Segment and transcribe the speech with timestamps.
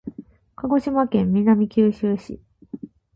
[0.55, 2.41] 鹿児島県南九州市